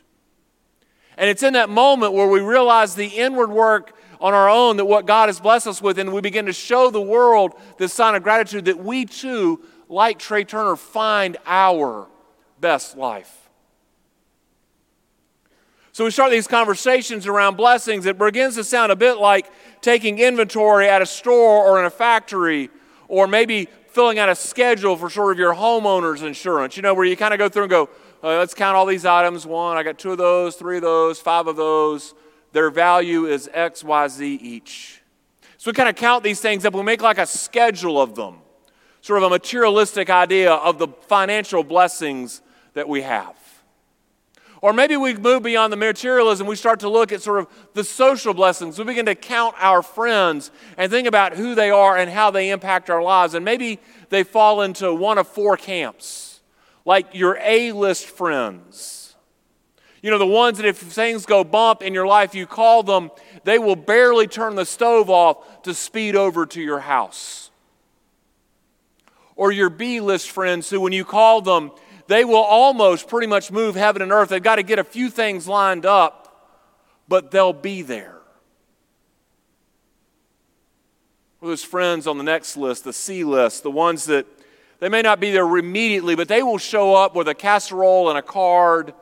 And 1.16 1.30
it's 1.30 1.44
in 1.44 1.52
that 1.52 1.70
moment 1.70 2.12
where 2.12 2.26
we 2.26 2.40
realize 2.40 2.96
the 2.96 3.06
inward 3.06 3.50
work 3.50 3.96
on 4.20 4.34
our 4.34 4.50
own 4.50 4.78
that 4.78 4.84
what 4.84 5.06
God 5.06 5.28
has 5.28 5.38
blessed 5.38 5.68
us 5.68 5.80
with, 5.80 5.96
and 5.96 6.12
we 6.12 6.20
begin 6.20 6.46
to 6.46 6.52
show 6.52 6.90
the 6.90 7.00
world 7.00 7.52
this 7.78 7.92
sign 7.92 8.16
of 8.16 8.24
gratitude 8.24 8.64
that 8.64 8.78
we 8.78 9.04
too, 9.04 9.62
like 9.88 10.18
Trea 10.18 10.44
Turner, 10.44 10.74
find 10.74 11.36
our 11.46 12.08
best 12.62 12.96
life. 12.96 13.50
So 15.94 16.04
we 16.04 16.10
start 16.10 16.30
these 16.30 16.46
conversations 16.46 17.26
around 17.26 17.56
blessings. 17.56 18.06
It 18.06 18.16
begins 18.16 18.54
to 18.54 18.64
sound 18.64 18.90
a 18.90 18.96
bit 18.96 19.18
like 19.18 19.52
taking 19.82 20.18
inventory 20.18 20.88
at 20.88 21.02
a 21.02 21.06
store 21.06 21.66
or 21.66 21.78
in 21.78 21.84
a 21.84 21.90
factory, 21.90 22.70
or 23.08 23.26
maybe 23.26 23.68
filling 23.88 24.18
out 24.18 24.30
a 24.30 24.34
schedule 24.34 24.96
for 24.96 25.10
sort 25.10 25.32
of 25.32 25.38
your 25.38 25.54
homeowner's 25.54 26.22
insurance, 26.22 26.78
you 26.78 26.82
know, 26.82 26.94
where 26.94 27.04
you 27.04 27.14
kind 27.14 27.34
of 27.34 27.38
go 27.38 27.50
through 27.50 27.64
and 27.64 27.70
go, 27.70 27.90
uh, 28.24 28.38
let's 28.38 28.54
count 28.54 28.74
all 28.74 28.86
these 28.86 29.04
items. 29.04 29.44
One, 29.44 29.76
I 29.76 29.82
got 29.82 29.98
two 29.98 30.12
of 30.12 30.18
those, 30.18 30.56
three 30.56 30.76
of 30.76 30.82
those, 30.82 31.20
five 31.20 31.46
of 31.46 31.56
those. 31.56 32.14
Their 32.52 32.70
value 32.70 33.26
is 33.26 33.50
X, 33.52 33.84
Y, 33.84 34.08
Z 34.08 34.34
each. 34.36 35.02
So 35.58 35.70
we 35.70 35.74
kind 35.74 35.88
of 35.88 35.96
count 35.96 36.24
these 36.24 36.40
things 36.40 36.64
up. 36.64 36.74
We 36.74 36.82
make 36.82 37.02
like 37.02 37.18
a 37.18 37.26
schedule 37.26 38.00
of 38.00 38.14
them, 38.14 38.38
sort 39.02 39.18
of 39.18 39.24
a 39.24 39.30
materialistic 39.30 40.08
idea 40.08 40.52
of 40.52 40.78
the 40.78 40.88
financial 41.06 41.62
blessings 41.64 42.40
that 42.74 42.88
we 42.88 43.02
have. 43.02 43.36
Or 44.62 44.72
maybe 44.72 44.96
we 44.96 45.14
move 45.14 45.42
beyond 45.42 45.72
the 45.72 45.76
materialism. 45.76 46.46
We 46.46 46.54
start 46.54 46.80
to 46.80 46.88
look 46.88 47.10
at 47.10 47.20
sort 47.20 47.40
of 47.40 47.48
the 47.74 47.82
social 47.82 48.32
blessings. 48.32 48.78
We 48.78 48.84
begin 48.84 49.06
to 49.06 49.16
count 49.16 49.56
our 49.58 49.82
friends 49.82 50.52
and 50.76 50.90
think 50.90 51.08
about 51.08 51.34
who 51.34 51.56
they 51.56 51.70
are 51.70 51.96
and 51.96 52.08
how 52.08 52.30
they 52.30 52.50
impact 52.50 52.88
our 52.88 53.02
lives. 53.02 53.34
And 53.34 53.44
maybe 53.44 53.80
they 54.08 54.22
fall 54.22 54.62
into 54.62 54.94
one 54.94 55.18
of 55.18 55.26
four 55.26 55.56
camps, 55.56 56.40
like 56.84 57.12
your 57.12 57.38
A 57.42 57.72
list 57.72 58.06
friends. 58.06 59.16
You 60.00 60.12
know, 60.12 60.18
the 60.18 60.26
ones 60.26 60.58
that 60.58 60.66
if 60.66 60.78
things 60.78 61.26
go 61.26 61.42
bump 61.42 61.82
in 61.82 61.92
your 61.92 62.06
life, 62.06 62.32
you 62.32 62.46
call 62.46 62.84
them, 62.84 63.10
they 63.42 63.58
will 63.58 63.76
barely 63.76 64.28
turn 64.28 64.54
the 64.54 64.66
stove 64.66 65.10
off 65.10 65.62
to 65.62 65.74
speed 65.74 66.14
over 66.14 66.46
to 66.46 66.60
your 66.60 66.80
house. 66.80 67.50
Or 69.34 69.50
your 69.50 69.70
B 69.70 70.00
list 70.00 70.30
friends 70.30 70.70
who, 70.70 70.80
when 70.80 70.92
you 70.92 71.04
call 71.04 71.40
them, 71.40 71.72
they 72.12 72.24
will 72.24 72.36
almost 72.36 73.08
pretty 73.08 73.26
much 73.26 73.50
move 73.50 73.74
heaven 73.74 74.02
and 74.02 74.12
earth. 74.12 74.28
They've 74.28 74.42
got 74.42 74.56
to 74.56 74.62
get 74.62 74.78
a 74.78 74.84
few 74.84 75.08
things 75.08 75.48
lined 75.48 75.86
up, 75.86 76.50
but 77.08 77.30
they'll 77.30 77.52
be 77.52 77.82
there. 77.82 78.18
Those 81.40 81.64
friends 81.64 82.06
on 82.06 82.18
the 82.18 82.24
next 82.24 82.56
list, 82.56 82.84
the 82.84 82.92
C 82.92 83.24
list, 83.24 83.62
the 83.62 83.70
ones 83.70 84.04
that 84.06 84.26
they 84.78 84.88
may 84.88 85.02
not 85.02 85.20
be 85.20 85.30
there 85.30 85.56
immediately, 85.56 86.14
but 86.14 86.28
they 86.28 86.42
will 86.42 86.58
show 86.58 86.94
up 86.94 87.14
with 87.14 87.28
a 87.28 87.34
casserole 87.34 88.08
and 88.08 88.18
a 88.18 88.22
card 88.22 88.94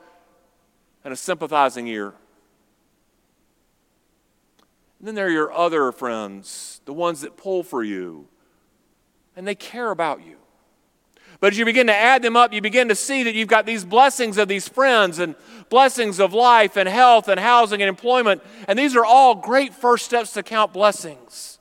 and 1.05 1.13
a 1.13 1.17
sympathizing 1.17 1.87
ear. 1.87 2.15
And 4.99 5.09
then 5.09 5.15
there 5.15 5.27
are 5.27 5.31
your 5.31 5.53
other 5.53 5.91
friends, 5.93 6.81
the 6.85 6.93
ones 6.93 7.23
that 7.23 7.37
pull 7.37 7.63
for 7.63 7.83
you, 7.83 8.29
and 9.35 9.49
they 9.49 9.55
care 9.55 9.91
about 9.91 10.25
you. 10.25 10.40
But 11.41 11.55
as 11.55 11.59
you 11.59 11.65
begin 11.65 11.87
to 11.87 11.97
add 11.97 12.21
them 12.23 12.37
up, 12.37 12.53
you 12.53 12.61
begin 12.61 12.89
to 12.89 12.95
see 12.95 13.23
that 13.23 13.35
you've 13.35 13.49
got 13.49 13.65
these 13.65 13.85
blessings 13.85 14.37
of 14.37 14.47
these 14.47 14.69
friends 14.69 15.19
and 15.19 15.35
blessings 15.71 16.21
of 16.21 16.35
life 16.35 16.77
and 16.77 16.87
health 16.87 17.29
and 17.29 17.41
housing 17.41 17.81
and 17.81 17.89
employment. 17.89 18.43
And 18.69 18.79
these 18.79 18.95
are 18.95 19.05
all 19.05 19.35
great 19.35 19.73
first 19.73 20.05
steps 20.05 20.35
to 20.35 20.43
count 20.43 20.75
blessings. 20.75 21.59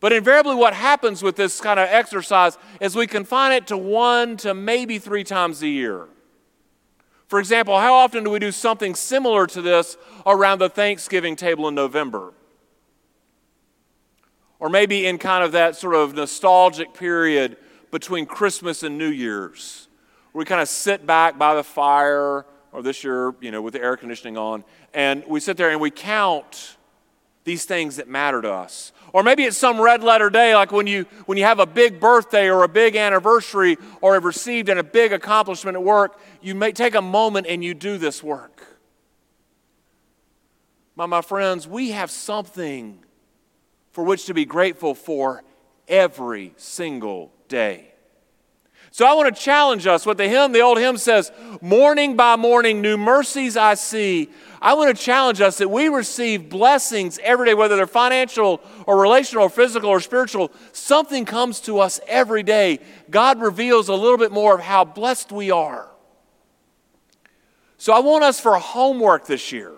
But 0.00 0.12
invariably, 0.12 0.54
what 0.54 0.74
happens 0.74 1.22
with 1.22 1.36
this 1.36 1.58
kind 1.60 1.80
of 1.80 1.88
exercise 1.88 2.58
is 2.80 2.94
we 2.94 3.06
confine 3.06 3.52
it 3.52 3.66
to 3.68 3.78
one 3.78 4.36
to 4.38 4.52
maybe 4.52 4.98
three 4.98 5.24
times 5.24 5.62
a 5.62 5.68
year. 5.68 6.06
For 7.28 7.40
example, 7.40 7.78
how 7.78 7.94
often 7.94 8.24
do 8.24 8.30
we 8.30 8.38
do 8.38 8.52
something 8.52 8.94
similar 8.94 9.46
to 9.48 9.62
this 9.62 9.96
around 10.26 10.60
the 10.60 10.68
Thanksgiving 10.68 11.34
table 11.34 11.66
in 11.66 11.74
November? 11.74 12.32
Or 14.60 14.68
maybe 14.68 15.06
in 15.06 15.18
kind 15.18 15.42
of 15.42 15.52
that 15.52 15.76
sort 15.76 15.94
of 15.94 16.14
nostalgic 16.14 16.94
period 16.94 17.56
between 17.90 18.26
Christmas 18.26 18.82
and 18.82 18.98
New 18.98 19.08
Year's. 19.08 19.88
We 20.32 20.44
kind 20.44 20.60
of 20.60 20.68
sit 20.68 21.06
back 21.06 21.38
by 21.38 21.54
the 21.54 21.64
fire, 21.64 22.44
or 22.72 22.82
this 22.82 23.02
year, 23.02 23.34
you 23.40 23.50
know, 23.50 23.62
with 23.62 23.74
the 23.74 23.80
air 23.80 23.96
conditioning 23.96 24.36
on, 24.36 24.64
and 24.94 25.24
we 25.26 25.40
sit 25.40 25.56
there 25.56 25.70
and 25.70 25.80
we 25.80 25.90
count 25.90 26.76
these 27.44 27.64
things 27.64 27.96
that 27.96 28.08
matter 28.08 28.42
to 28.42 28.52
us. 28.52 28.92
Or 29.12 29.22
maybe 29.22 29.44
it's 29.44 29.56
some 29.56 29.80
red 29.80 30.02
letter 30.02 30.28
day, 30.28 30.54
like 30.54 30.70
when 30.70 30.86
you, 30.86 31.06
when 31.24 31.38
you 31.38 31.44
have 31.44 31.60
a 31.60 31.66
big 31.66 31.98
birthday 31.98 32.50
or 32.50 32.62
a 32.62 32.68
big 32.68 32.94
anniversary 32.94 33.78
or 34.02 34.14
have 34.14 34.24
received 34.24 34.68
a 34.68 34.82
big 34.82 35.12
accomplishment 35.12 35.76
at 35.76 35.82
work, 35.82 36.20
you 36.42 36.54
may 36.54 36.72
take 36.72 36.94
a 36.94 37.00
moment 37.00 37.46
and 37.48 37.64
you 37.64 37.72
do 37.72 37.96
this 37.96 38.22
work. 38.22 38.66
My, 40.94 41.06
my 41.06 41.22
friends, 41.22 41.66
we 41.66 41.92
have 41.92 42.10
something 42.10 43.02
for 43.92 44.04
which 44.04 44.26
to 44.26 44.34
be 44.34 44.44
grateful 44.44 44.94
for 44.94 45.42
every 45.88 46.52
single 46.58 47.32
day. 47.48 47.88
So 48.90 49.06
I 49.06 49.12
want 49.12 49.34
to 49.34 49.40
challenge 49.40 49.86
us. 49.86 50.06
What 50.06 50.16
the 50.16 50.28
hymn, 50.28 50.52
the 50.52 50.60
old 50.60 50.78
hymn 50.78 50.96
says, 50.96 51.30
morning 51.60 52.16
by 52.16 52.36
morning, 52.36 52.80
new 52.80 52.96
mercies 52.96 53.56
I 53.56 53.74
see. 53.74 54.30
I 54.60 54.74
want 54.74 54.96
to 54.96 55.02
challenge 55.02 55.40
us 55.40 55.58
that 55.58 55.68
we 55.68 55.88
receive 55.88 56.48
blessings 56.48 57.18
every 57.22 57.46
day, 57.46 57.54
whether 57.54 57.76
they're 57.76 57.86
financial 57.86 58.60
or 58.86 59.00
relational 59.00 59.44
or 59.44 59.50
physical 59.50 59.88
or 59.90 60.00
spiritual. 60.00 60.50
Something 60.72 61.24
comes 61.24 61.60
to 61.60 61.78
us 61.78 62.00
every 62.08 62.42
day. 62.42 62.80
God 63.08 63.40
reveals 63.40 63.88
a 63.88 63.94
little 63.94 64.18
bit 64.18 64.32
more 64.32 64.54
of 64.54 64.62
how 64.62 64.84
blessed 64.84 65.30
we 65.30 65.50
are. 65.50 65.88
So 67.76 67.92
I 67.92 68.00
want 68.00 68.24
us 68.24 68.40
for 68.40 68.56
homework 68.56 69.26
this 69.26 69.52
year. 69.52 69.72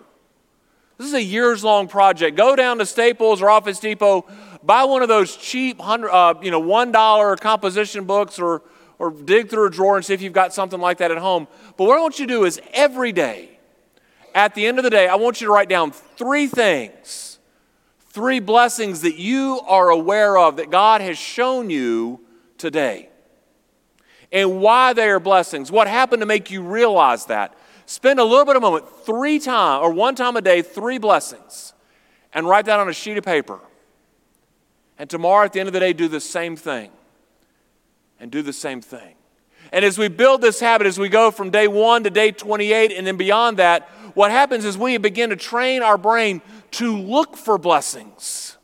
This 0.97 1.07
is 1.07 1.13
a 1.13 1.23
years 1.23 1.63
long 1.63 1.87
project. 1.87 2.37
Go 2.37 2.55
down 2.55 2.77
to 2.77 2.85
Staples 2.85 3.41
or 3.41 3.49
Office 3.49 3.79
Depot, 3.79 4.25
buy 4.63 4.83
one 4.83 5.01
of 5.01 5.07
those 5.07 5.35
cheap, 5.35 5.77
uh, 5.79 6.33
you 6.41 6.51
know, 6.51 6.61
$1 6.61 7.39
composition 7.39 8.05
books 8.05 8.39
or, 8.39 8.61
or 8.99 9.11
dig 9.11 9.49
through 9.49 9.67
a 9.67 9.69
drawer 9.69 9.97
and 9.97 10.05
see 10.05 10.13
if 10.13 10.21
you've 10.21 10.33
got 10.33 10.53
something 10.53 10.79
like 10.79 10.99
that 10.99 11.11
at 11.11 11.17
home. 11.17 11.47
But 11.77 11.85
what 11.85 11.97
I 11.97 12.01
want 12.01 12.19
you 12.19 12.27
to 12.27 12.33
do 12.33 12.45
is 12.45 12.61
every 12.73 13.11
day, 13.11 13.59
at 14.33 14.55
the 14.55 14.65
end 14.65 14.77
of 14.77 14.83
the 14.83 14.89
day, 14.89 15.07
I 15.07 15.15
want 15.15 15.41
you 15.41 15.47
to 15.47 15.53
write 15.53 15.69
down 15.69 15.91
three 15.91 16.47
things, 16.47 17.39
three 18.09 18.39
blessings 18.39 19.01
that 19.01 19.17
you 19.17 19.59
are 19.67 19.89
aware 19.89 20.37
of 20.37 20.57
that 20.57 20.69
God 20.69 21.01
has 21.01 21.17
shown 21.17 21.69
you 21.69 22.21
today. 22.57 23.09
And 24.31 24.61
why 24.61 24.93
they 24.93 25.09
are 25.09 25.19
blessings. 25.19 25.71
What 25.71 25.87
happened 25.87 26.21
to 26.21 26.25
make 26.25 26.51
you 26.51 26.61
realize 26.61 27.25
that? 27.25 27.53
Spend 27.85 28.19
a 28.19 28.23
little 28.23 28.45
bit 28.45 28.55
of 28.55 28.63
a 28.63 28.65
moment, 28.65 28.85
three 29.05 29.37
times 29.39 29.83
or 29.83 29.91
one 29.91 30.15
time 30.15 30.37
a 30.37 30.41
day, 30.41 30.61
three 30.61 30.97
blessings, 30.97 31.73
and 32.33 32.47
write 32.47 32.65
that 32.65 32.79
on 32.79 32.87
a 32.87 32.93
sheet 32.93 33.17
of 33.17 33.25
paper. 33.25 33.59
And 35.01 35.09
tomorrow 35.09 35.45
at 35.45 35.51
the 35.51 35.59
end 35.59 35.65
of 35.65 35.73
the 35.73 35.79
day, 35.79 35.93
do 35.93 36.07
the 36.07 36.19
same 36.19 36.55
thing. 36.55 36.91
And 38.19 38.29
do 38.29 38.43
the 38.43 38.53
same 38.53 38.81
thing. 38.81 39.15
And 39.71 39.83
as 39.83 39.97
we 39.97 40.09
build 40.09 40.41
this 40.41 40.59
habit, 40.59 40.85
as 40.85 40.99
we 40.99 41.09
go 41.09 41.31
from 41.31 41.49
day 41.49 41.67
one 41.67 42.03
to 42.03 42.11
day 42.11 42.31
28 42.31 42.91
and 42.91 43.07
then 43.07 43.17
beyond 43.17 43.57
that, 43.57 43.89
what 44.13 44.29
happens 44.29 44.63
is 44.63 44.77
we 44.77 44.97
begin 44.97 45.31
to 45.31 45.35
train 45.35 45.81
our 45.81 45.97
brain 45.97 46.39
to 46.73 46.95
look 46.95 47.35
for 47.35 47.57
blessings. 47.57 48.57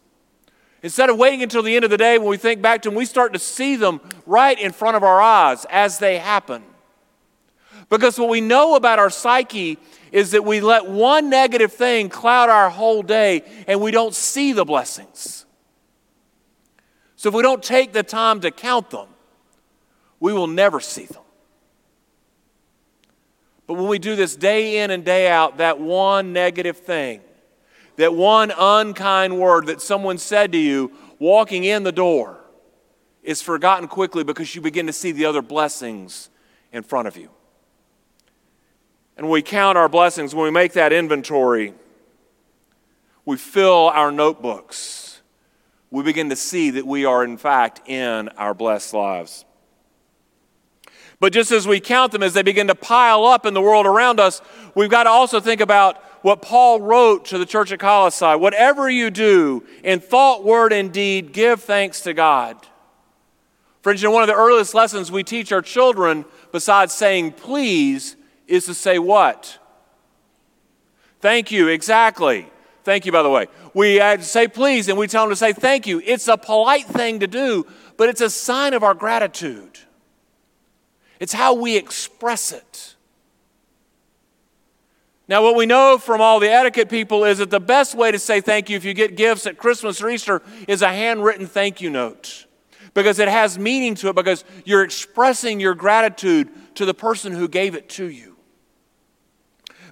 Instead 0.83 1.09
of 1.09 1.17
waiting 1.17 1.41
until 1.41 1.63
the 1.63 1.75
end 1.75 1.83
of 1.83 1.89
the 1.89 1.97
day 1.97 2.19
when 2.19 2.27
we 2.27 2.37
think 2.37 2.61
back 2.61 2.83
to 2.83 2.89
them, 2.89 2.95
we 2.95 3.05
start 3.05 3.33
to 3.33 3.39
see 3.39 3.75
them 3.75 3.99
right 4.27 4.59
in 4.59 4.71
front 4.71 4.95
of 4.95 5.01
our 5.01 5.19
eyes 5.19 5.65
as 5.71 5.97
they 5.97 6.19
happen. 6.19 6.61
Because 7.89 8.19
what 8.19 8.29
we 8.29 8.41
know 8.41 8.75
about 8.75 8.99
our 8.99 9.09
psyche 9.09 9.79
is 10.11 10.29
that 10.31 10.45
we 10.45 10.61
let 10.61 10.85
one 10.85 11.31
negative 11.31 11.73
thing 11.73 12.09
cloud 12.09 12.49
our 12.49 12.69
whole 12.69 13.01
day 13.01 13.41
and 13.65 13.81
we 13.81 13.89
don't 13.89 14.13
see 14.13 14.53
the 14.53 14.65
blessings. 14.65 15.46
So 17.17 17.29
if 17.29 17.35
we 17.35 17.41
don't 17.41 17.63
take 17.63 17.93
the 17.93 18.03
time 18.03 18.39
to 18.41 18.51
count 18.51 18.91
them, 18.91 19.07
we 20.19 20.33
will 20.33 20.47
never 20.47 20.79
see 20.79 21.05
them. 21.05 21.23
But 23.65 23.73
when 23.73 23.87
we 23.87 23.99
do 23.99 24.15
this 24.15 24.35
day 24.35 24.83
in 24.83 24.91
and 24.91 25.03
day 25.03 25.27
out, 25.27 25.57
that 25.57 25.79
one 25.79 26.31
negative 26.31 26.77
thing, 26.77 27.21
that 27.97 28.13
one 28.13 28.53
unkind 28.57 29.37
word 29.37 29.65
that 29.65 29.81
someone 29.81 30.19
said 30.19 30.51
to 30.53 30.57
you 30.57 30.91
walking 31.19 31.63
in 31.63 31.83
the 31.83 31.91
door 31.91 32.37
is 33.23 33.41
forgotten 33.41 33.87
quickly 33.87 34.23
because 34.23 34.55
you 34.55 34.61
begin 34.61 34.85
to 34.87 34.93
see 34.93 35.11
the 35.11 35.25
other 35.25 35.41
blessings 35.41 36.29
in 36.71 36.83
front 36.83 37.07
of 37.07 37.17
you. 37.17 37.29
And 39.17 39.25
when 39.25 39.33
we 39.33 39.41
count 39.41 39.77
our 39.77 39.89
blessings, 39.89 40.35
when 40.35 40.43
we 40.45 40.51
make 40.51 40.73
that 40.73 40.93
inventory, 40.93 41.73
we 43.25 43.37
fill 43.37 43.87
our 43.89 44.11
notebooks 44.11 45.06
we 45.89 46.03
begin 46.03 46.29
to 46.29 46.35
see 46.35 46.71
that 46.71 46.85
we 46.85 47.05
are, 47.05 47.23
in 47.23 47.37
fact, 47.37 47.87
in 47.87 48.29
our 48.29 48.53
blessed 48.53 48.93
lives. 48.93 49.45
But 51.19 51.33
just 51.33 51.51
as 51.51 51.67
we 51.67 51.79
count 51.79 52.11
them, 52.11 52.21
as 52.21 52.33
they 52.33 52.43
begin 52.43 52.67
to 52.67 52.75
pile 52.75 53.25
up 53.25 53.45
in 53.45 53.53
the 53.53 53.61
world 53.61 53.85
around 53.85 54.19
us, 54.19 54.41
we've 54.75 54.89
got 54.89 55.03
to 55.03 55.09
also 55.09 55.39
think 55.39 55.61
about 55.61 55.97
what 56.23 56.41
Paul 56.41 56.81
wrote 56.81 57.25
to 57.25 57.37
the 57.37 57.45
church 57.45 57.71
at 57.71 57.79
Colossae. 57.79 58.35
Whatever 58.35 58.89
you 58.89 59.09
do 59.09 59.63
in 59.83 59.99
thought, 59.99 60.43
word, 60.43 60.73
and 60.73 60.91
deed, 60.91 61.31
give 61.31 61.63
thanks 61.63 62.01
to 62.01 62.13
God. 62.13 62.57
Friends, 63.81 64.01
you 64.01 64.09
know, 64.09 64.13
one 64.13 64.23
of 64.23 64.27
the 64.27 64.35
earliest 64.35 64.73
lessons 64.73 65.11
we 65.11 65.23
teach 65.23 65.51
our 65.51 65.61
children, 65.61 66.25
besides 66.51 66.93
saying 66.93 67.31
please, 67.31 68.15
is 68.47 68.65
to 68.65 68.73
say 68.73 68.99
what? 68.99 69.57
Thank 71.19 71.51
you, 71.51 71.67
exactly. 71.67 72.47
Thank 72.87 73.05
you, 73.05 73.11
by 73.11 73.21
the 73.21 73.29
way. 73.29 73.47
We 73.73 73.99
say 74.21 74.47
please 74.47 74.87
and 74.87 74.97
we 74.97 75.07
tell 75.07 75.23
them 75.23 75.31
to 75.31 75.35
say 75.35 75.51
thank 75.51 75.87
you. 75.87 76.01
It's 76.05 76.29
a 76.29 76.37
polite 76.37 76.85
thing 76.85 77.19
to 77.19 77.27
do, 77.27 77.67
but 77.97 78.07
it's 78.07 78.21
a 78.21 78.29
sign 78.29 78.73
of 78.73 78.81
our 78.81 78.93
gratitude. 78.93 79.79
It's 81.19 81.33
how 81.33 81.53
we 81.53 81.75
express 81.75 82.53
it. 82.53 82.95
Now, 85.27 85.43
what 85.43 85.57
we 85.57 85.65
know 85.65 85.97
from 85.97 86.21
all 86.21 86.39
the 86.39 86.49
etiquette 86.49 86.87
people 86.87 87.25
is 87.25 87.39
that 87.39 87.49
the 87.49 87.59
best 87.59 87.93
way 87.93 88.09
to 88.09 88.19
say 88.19 88.39
thank 88.39 88.69
you 88.69 88.77
if 88.77 88.85
you 88.85 88.93
get 88.93 89.17
gifts 89.17 89.45
at 89.45 89.57
Christmas 89.57 90.01
or 90.01 90.09
Easter 90.09 90.41
is 90.65 90.81
a 90.81 90.87
handwritten 90.87 91.45
thank 91.45 91.81
you 91.81 91.89
note 91.89 92.45
because 92.93 93.19
it 93.19 93.27
has 93.27 93.59
meaning 93.59 93.95
to 93.95 94.07
it 94.07 94.15
because 94.15 94.45
you're 94.63 94.85
expressing 94.85 95.59
your 95.59 95.75
gratitude 95.75 96.47
to 96.75 96.85
the 96.85 96.93
person 96.93 97.33
who 97.33 97.49
gave 97.49 97.75
it 97.75 97.89
to 97.89 98.05
you. 98.05 98.36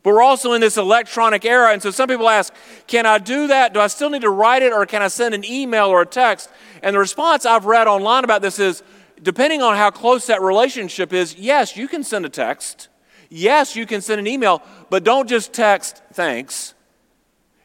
But 0.05 0.13
we're 0.13 0.21
also 0.21 0.53
in 0.53 0.61
this 0.61 0.77
electronic 0.77 1.45
era, 1.45 1.73
and 1.73 1.81
so 1.81 1.89
some 1.89 2.07
people 2.07 2.29
ask, 2.29 2.53
Can 2.85 3.07
I 3.07 3.17
do 3.17 3.47
that? 3.47 3.73
Do 3.73 3.79
I 3.79 3.87
still 3.87 4.11
need 4.11 4.21
to 4.21 4.29
write 4.29 4.61
it, 4.61 4.71
or 4.71 4.85
can 4.85 5.01
I 5.01 5.07
send 5.07 5.33
an 5.33 5.43
email 5.43 5.87
or 5.87 6.03
a 6.03 6.05
text? 6.05 6.47
And 6.83 6.93
the 6.93 6.99
response 6.99 7.43
I've 7.43 7.65
read 7.65 7.87
online 7.87 8.23
about 8.23 8.43
this 8.43 8.59
is 8.59 8.83
depending 9.23 9.63
on 9.63 9.75
how 9.75 9.89
close 9.89 10.27
that 10.27 10.43
relationship 10.43 11.11
is, 11.11 11.35
yes, 11.37 11.75
you 11.75 11.87
can 11.87 12.03
send 12.03 12.23
a 12.23 12.29
text. 12.29 12.87
Yes, 13.29 13.75
you 13.75 13.87
can 13.87 13.99
send 13.99 14.19
an 14.19 14.27
email, 14.27 14.61
but 14.91 15.03
don't 15.03 15.27
just 15.27 15.53
text 15.53 16.03
thanks. 16.13 16.75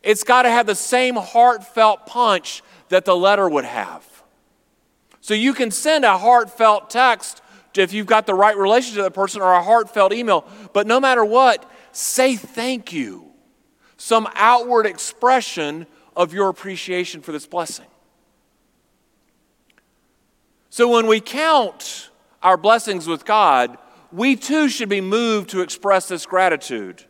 It's 0.02 0.24
got 0.24 0.44
to 0.44 0.50
have 0.50 0.66
the 0.66 0.74
same 0.74 1.16
heartfelt 1.16 2.06
punch 2.06 2.62
that 2.88 3.04
the 3.04 3.14
letter 3.14 3.50
would 3.50 3.66
have. 3.66 4.06
So 5.20 5.34
you 5.34 5.52
can 5.52 5.70
send 5.70 6.06
a 6.06 6.16
heartfelt 6.16 6.88
text 6.88 7.42
if 7.76 7.92
you've 7.92 8.06
got 8.06 8.26
the 8.26 8.34
right 8.34 8.56
relationship 8.56 9.04
with 9.04 9.12
the 9.12 9.20
person 9.20 9.42
or 9.42 9.52
a 9.52 9.62
heartfelt 9.62 10.14
email, 10.14 10.46
but 10.72 10.86
no 10.86 10.98
matter 10.98 11.24
what, 11.24 11.70
say 11.92 12.36
thank 12.36 12.92
you. 12.92 13.26
Some 13.96 14.28
outward 14.34 14.86
expression 14.86 15.86
of 16.16 16.32
your 16.32 16.48
appreciation 16.48 17.20
for 17.20 17.32
this 17.32 17.46
blessing. 17.46 17.86
So 20.70 20.88
when 20.88 21.06
we 21.06 21.20
count 21.20 22.10
our 22.42 22.56
blessings 22.56 23.06
with 23.06 23.24
God, 23.24 23.76
we 24.12 24.36
too 24.36 24.68
should 24.68 24.88
be 24.88 25.00
moved 25.00 25.50
to 25.50 25.60
express 25.60 26.08
this 26.08 26.26
gratitude. 26.26 27.04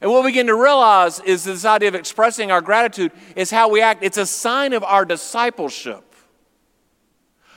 And 0.00 0.10
what 0.10 0.24
we 0.24 0.30
begin 0.30 0.48
to 0.48 0.54
realize 0.54 1.20
is 1.20 1.44
this 1.44 1.64
idea 1.64 1.88
of 1.88 1.94
expressing 1.94 2.50
our 2.50 2.60
gratitude 2.60 3.12
is 3.36 3.50
how 3.50 3.68
we 3.68 3.80
act. 3.80 4.02
It's 4.02 4.18
a 4.18 4.26
sign 4.26 4.72
of 4.72 4.82
our 4.84 5.04
discipleship. 5.04 6.04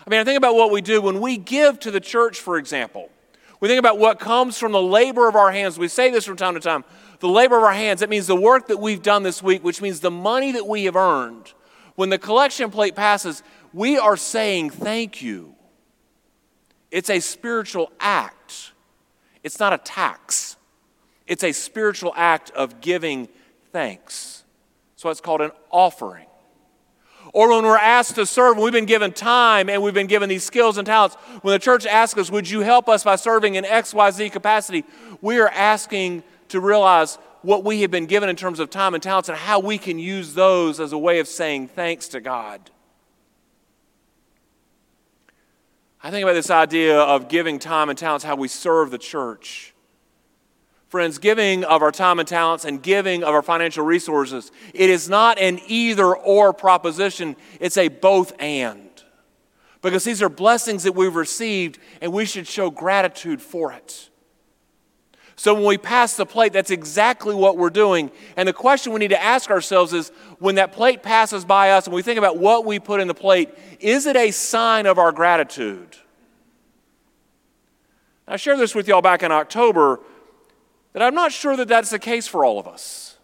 I 0.05 0.09
mean, 0.09 0.19
I 0.19 0.23
think 0.23 0.37
about 0.37 0.55
what 0.55 0.71
we 0.71 0.81
do 0.81 1.01
when 1.01 1.19
we 1.19 1.37
give 1.37 1.79
to 1.81 1.91
the 1.91 1.99
church, 1.99 2.39
for 2.39 2.57
example. 2.57 3.09
We 3.59 3.67
think 3.67 3.79
about 3.79 3.97
what 3.97 4.19
comes 4.19 4.57
from 4.57 4.71
the 4.71 4.81
labor 4.81 5.27
of 5.27 5.35
our 5.35 5.51
hands. 5.51 5.79
We 5.79 5.87
say 5.87 6.11
this 6.11 6.25
from 6.25 6.37
time 6.37 6.53
to 6.53 6.59
time 6.59 6.83
the 7.19 7.27
labor 7.27 7.57
of 7.57 7.63
our 7.63 7.73
hands. 7.73 8.01
That 8.01 8.09
means 8.09 8.27
the 8.27 8.35
work 8.35 8.67
that 8.67 8.77
we've 8.77 9.01
done 9.01 9.23
this 9.23 9.41
week, 9.41 9.63
which 9.63 9.81
means 9.81 9.99
the 9.99 10.11
money 10.11 10.51
that 10.51 10.67
we 10.67 10.85
have 10.85 10.95
earned. 10.95 11.53
When 11.95 12.09
the 12.09 12.19
collection 12.19 12.69
plate 12.69 12.95
passes, 12.95 13.41
we 13.73 13.97
are 13.97 14.15
saying 14.15 14.69
thank 14.69 15.21
you. 15.21 15.55
It's 16.91 17.09
a 17.09 17.19
spiritual 17.19 17.91
act, 17.99 18.73
it's 19.43 19.59
not 19.59 19.73
a 19.73 19.77
tax. 19.77 20.57
It's 21.27 21.43
a 21.43 21.51
spiritual 21.51 22.13
act 22.15 22.51
of 22.51 22.79
giving 22.79 23.27
thanks. 23.73 24.45
So 24.95 25.09
it's 25.09 25.19
called 25.19 25.41
an 25.41 25.51
offering. 25.69 26.25
Or 27.37 27.49
when 27.49 27.65
we're 27.65 27.77
asked 27.77 28.15
to 28.15 28.25
serve, 28.25 28.55
when 28.55 28.63
we've 28.63 28.73
been 28.73 28.87
given 28.87 29.13
time 29.13 29.69
and 29.69 29.83
we've 29.83 29.93
been 29.93 30.07
given 30.07 30.27
these 30.27 30.43
skills 30.43 30.79
and 30.79 30.87
talents, 30.87 31.13
when 31.43 31.51
the 31.51 31.59
church 31.59 31.85
asks 31.85 32.19
us, 32.19 32.31
Would 32.31 32.49
you 32.49 32.61
help 32.61 32.89
us 32.89 33.03
by 33.03 33.15
serving 33.15 33.53
in 33.53 33.63
XYZ 33.63 34.31
capacity? 34.31 34.83
We 35.21 35.37
are 35.37 35.49
asking 35.49 36.23
to 36.49 36.59
realize 36.59 37.19
what 37.43 37.63
we 37.63 37.81
have 37.81 37.91
been 37.91 38.07
given 38.07 38.27
in 38.27 38.35
terms 38.35 38.59
of 38.59 38.71
time 38.71 38.95
and 38.95 39.03
talents 39.03 39.29
and 39.29 39.37
how 39.37 39.59
we 39.59 39.77
can 39.77 39.99
use 39.99 40.33
those 40.33 40.79
as 40.79 40.93
a 40.93 40.97
way 40.97 41.19
of 41.19 41.27
saying 41.27 41.67
thanks 41.67 42.07
to 42.07 42.21
God. 42.21 42.71
I 46.01 46.09
think 46.09 46.23
about 46.23 46.33
this 46.33 46.49
idea 46.49 46.99
of 46.99 47.29
giving 47.29 47.59
time 47.59 47.89
and 47.89 47.99
talents, 47.99 48.25
how 48.25 48.35
we 48.35 48.47
serve 48.47 48.89
the 48.89 48.97
church. 48.97 49.75
Friends, 50.87 51.17
giving 51.17 51.65
of 51.65 51.81
our 51.81 51.91
time 51.91 52.19
and 52.19 52.27
talents 52.27 52.63
and 52.63 52.81
giving 52.81 53.23
of 53.23 53.33
our 53.33 53.41
financial 53.41 53.83
resources, 53.83 54.51
it 54.73 54.89
is 54.89 55.09
not 55.09 55.37
an 55.37 55.59
either 55.67 56.15
or 56.15 56.53
proposition, 56.53 57.35
it's 57.59 57.75
a 57.75 57.89
both 57.89 58.33
and. 58.39 58.83
Because 59.81 60.05
these 60.05 60.21
are 60.21 60.29
blessings 60.29 60.83
that 60.83 60.95
we've 60.95 61.15
received 61.15 61.77
and 62.01 62.13
we 62.13 62.25
should 62.25 62.47
show 62.47 62.69
gratitude 62.69 63.41
for 63.41 63.73
it. 63.73 64.09
So 65.35 65.53
when 65.53 65.65
we 65.65 65.77
pass 65.77 66.15
the 66.15 66.25
plate, 66.25 66.51
that's 66.51 66.71
exactly 66.71 67.35
what 67.35 67.57
we're 67.57 67.69
doing. 67.69 68.09
And 68.35 68.47
the 68.47 68.53
question 68.53 68.91
we 68.91 68.99
need 68.99 69.09
to 69.09 69.21
ask 69.21 69.51
ourselves 69.51 69.93
is 69.93 70.11
when 70.39 70.55
that 70.55 70.71
plate 70.71 71.03
passes 71.03 71.45
by 71.45 71.71
us 71.71 71.85
and 71.85 71.93
we 71.93 72.01
think 72.01 72.17
about 72.17 72.37
what 72.37 72.65
we 72.65 72.79
put 72.79 73.01
in 73.01 73.07
the 73.07 73.13
plate, 73.13 73.51
is 73.79 74.07
it 74.07 74.15
a 74.15 74.31
sign 74.31 74.87
of 74.87 74.97
our 74.97 75.11
gratitude? 75.11 75.95
I 78.27 78.37
shared 78.37 78.57
this 78.57 78.73
with 78.73 78.87
y'all 78.87 79.01
back 79.01 79.21
in 79.21 79.31
October 79.31 79.99
that 80.97 81.05
I'm 81.05 81.13
not 81.13 81.31
sure 81.31 81.55
that 81.55 81.67
that's 81.67 81.91
the 81.91 81.99
case 81.99 82.25
for 82.25 82.43
all 82.43 82.57
of 82.57 82.67
us. 82.67 83.19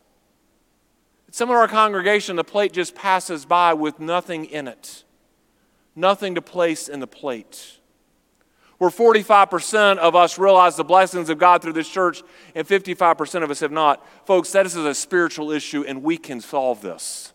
some 1.31 1.49
of 1.49 1.55
our 1.55 1.67
congregation, 1.67 2.35
the 2.35 2.43
plate 2.43 2.71
just 2.71 2.93
passes 2.93 3.45
by 3.45 3.73
with 3.73 3.99
nothing 3.99 4.45
in 4.45 4.67
it, 4.67 5.03
nothing 5.95 6.35
to 6.35 6.41
place 6.41 6.87
in 6.87 6.99
the 6.99 7.07
plate 7.07 7.79
where 8.77 8.91
45% 8.91 9.97
of 9.97 10.15
us 10.15 10.37
realize 10.37 10.75
the 10.75 10.83
blessings 10.83 11.31
of 11.31 11.39
God 11.39 11.63
through 11.63 11.73
this 11.73 11.89
church 11.89 12.21
and 12.53 12.67
55% 12.67 13.41
of 13.41 13.49
us 13.49 13.61
have 13.61 13.71
not. 13.71 14.05
Folks, 14.27 14.51
that 14.51 14.67
is 14.67 14.75
a 14.75 14.93
spiritual 14.93 15.49
issue 15.49 15.83
and 15.87 16.03
we 16.03 16.15
can 16.15 16.41
solve 16.41 16.81
this. 16.83 17.33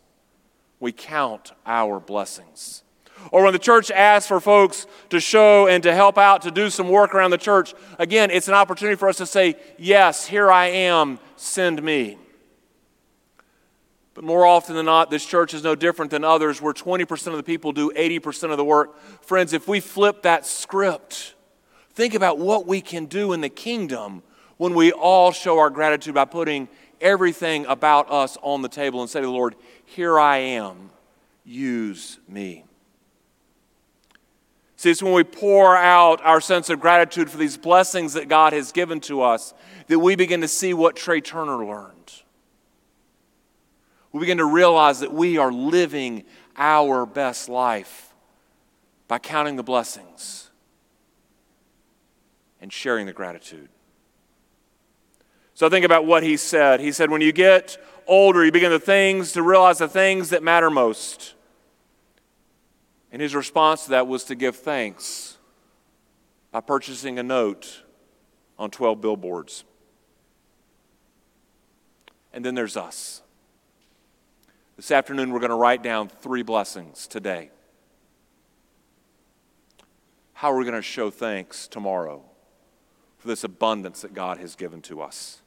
We 0.79 0.93
count 0.93 1.51
our 1.67 1.99
blessings. 1.99 2.85
Or 3.31 3.45
when 3.45 3.53
the 3.53 3.59
church 3.59 3.91
asks 3.91 4.29
for 4.29 4.41
folks 4.41 4.87
to 5.11 5.21
show 5.21 5.67
and 5.67 5.83
to 5.83 5.95
help 5.95 6.19
out 6.19 6.43
to 6.43 6.51
do 6.51 6.71
some 6.71 6.89
work 6.89 7.15
around 7.15 7.31
the 7.31 7.39
church, 7.39 7.75
again, 7.99 8.31
it's 8.31 8.49
an 8.49 8.55
opportunity 8.55 8.97
for 8.97 9.09
us 9.09 9.19
to 9.19 9.27
say, 9.27 9.57
Yes, 9.79 10.27
here 10.27 10.51
I 10.51 10.67
am, 10.67 11.19
send 11.37 11.83
me. 11.83 12.19
But 14.15 14.25
more 14.25 14.47
often 14.47 14.75
than 14.75 14.87
not, 14.87 15.11
this 15.11 15.25
church 15.25 15.55
is 15.55 15.63
no 15.63 15.75
different 15.75 16.11
than 16.11 16.25
others 16.25 16.61
where 16.61 16.75
20% 16.75 17.27
of 17.29 17.37
the 17.37 17.43
people 17.43 17.73
do 17.73 17.93
80% 17.93 18.51
of 18.51 18.57
the 18.57 18.65
work. 18.65 18.99
Friends, 19.23 19.53
if 19.53 19.69
we 19.69 19.79
flip 19.79 20.23
that 20.23 20.45
script, 20.45 21.35
Think 21.99 22.15
about 22.15 22.39
what 22.39 22.65
we 22.65 22.81
can 22.81 23.07
do 23.07 23.33
in 23.33 23.41
the 23.41 23.49
kingdom 23.49 24.23
when 24.57 24.73
we 24.73 24.93
all 24.93 25.33
show 25.33 25.59
our 25.59 25.69
gratitude 25.69 26.15
by 26.15 26.27
putting 26.27 26.69
everything 27.01 27.67
about 27.67 28.09
us 28.09 28.39
on 28.41 28.63
the 28.63 28.69
table 28.69 29.01
and 29.01 29.11
say 29.11 29.19
to 29.19 29.27
the 29.27 29.33
Lord, 29.33 29.57
Here 29.85 30.17
I 30.17 30.37
am, 30.37 30.91
use 31.45 32.21
me. 32.29 32.63
See, 34.79 34.93
it's 34.93 35.03
when 35.03 35.13
we 35.13 35.25
pour 35.25 35.77
out 35.77 36.25
our 36.25 36.41
sense 36.41 36.71
of 36.71 36.79
gratitude 36.79 37.29
for 37.29 37.37
these 37.37 37.57
blessings 37.57 38.13
that 38.13 38.29
God 38.29 38.53
has 38.53 38.71
given 38.71 39.01
to 39.01 39.23
us 39.23 39.53
that 39.89 39.99
we 39.99 40.15
begin 40.15 40.41
to 40.43 40.47
see 40.47 40.73
what 40.73 40.95
Trea 40.95 41.21
Turner 41.21 41.67
learned. 41.67 42.13
We 44.13 44.21
begin 44.21 44.39
to 44.39 44.45
realize 44.45 45.01
that 45.01 45.13
we 45.13 45.37
are 45.37 45.51
living 45.51 46.23
our 46.57 47.07
best 47.07 47.49
life 47.49 48.15
by 49.09 49.19
counting 49.19 49.57
the 49.57 49.65
blessings 49.65 50.49
and 52.61 52.73
sharing 52.73 53.07
the 53.07 53.13
gratitude. 53.13 53.71
So 55.55 55.69
think 55.69 55.85
about 55.85 56.07
what 56.07 56.23
he 56.23 56.37
said. 56.37 56.79
He 56.79 56.93
said, 56.93 57.11
when 57.11 57.21
you 57.21 57.33
get 57.33 57.79
older, 58.07 58.45
you 58.45 58.53
begin 58.53 58.71
the 58.71 58.79
things 58.79 59.33
to 59.33 59.43
realize 59.43 59.79
the 59.79 59.89
things 59.89 60.31
that 60.31 60.45
matter 60.45 60.71
most. 60.71 61.35
And 63.11 63.23
his 63.23 63.35
response 63.35 63.85
to 63.85 63.91
that 63.91 64.07
was 64.07 64.25
to 64.25 64.35
give 64.35 64.57
thanks 64.57 65.39
by 66.51 66.61
purchasing 66.61 67.19
a 67.19 67.23
note 67.23 67.83
on 68.59 68.71
12 68.71 69.01
billboards. 69.01 69.65
And 72.33 72.45
then 72.45 72.55
there's 72.55 72.77
us. 72.77 73.23
This 74.77 74.91
afternoon, 74.91 75.33
we're 75.33 75.41
going 75.41 75.51
to 75.51 75.57
write 75.57 75.83
down 75.83 76.09
three 76.09 76.43
blessings 76.43 77.07
today. 77.07 77.51
How 80.35 80.53
are 80.53 80.57
we 80.57 80.65
going 80.65 80.77
to 80.77 80.83
show 80.83 81.11
thanks 81.11 81.67
tomorrow? 81.67 82.23
for 83.19 83.29
this 83.29 83.45
abundance 83.45 84.03
that 84.03 84.15
God 84.15 84.39
has 84.39 84.55
given 84.55 84.81
to 84.83 85.03
us. 85.03 85.43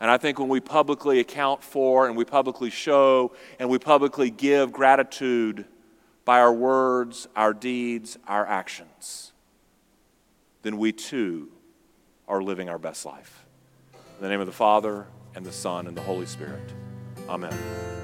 And 0.00 0.10
I 0.10 0.18
think 0.18 0.38
when 0.38 0.48
we 0.48 0.60
publicly 0.60 1.20
account 1.20 1.62
for 1.62 2.06
and 2.06 2.16
we 2.16 2.24
publicly 2.24 2.68
show 2.68 3.32
and 3.58 3.70
we 3.70 3.78
publicly 3.78 4.28
give 4.28 4.72
gratitude 4.72 5.64
by 6.24 6.40
our 6.40 6.52
words, 6.52 7.28
our 7.36 7.52
deeds, 7.52 8.18
our 8.26 8.46
actions, 8.46 9.32
then 10.62 10.78
we 10.78 10.92
too 10.92 11.50
are 12.26 12.42
living 12.42 12.68
our 12.68 12.78
best 12.78 13.04
life. 13.04 13.44
In 13.92 14.22
the 14.22 14.28
name 14.28 14.40
of 14.40 14.46
the 14.46 14.52
Father, 14.52 15.06
and 15.34 15.44
the 15.44 15.52
Son, 15.52 15.86
and 15.86 15.96
the 15.96 16.02
Holy 16.02 16.26
Spirit. 16.26 16.72
Amen. 17.28 18.03